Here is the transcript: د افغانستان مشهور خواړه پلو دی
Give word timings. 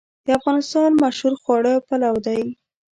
د 0.25 0.27
افغانستان 0.39 0.89
مشهور 1.03 1.33
خواړه 1.41 1.73
پلو 1.87 2.13
دی 2.25 2.41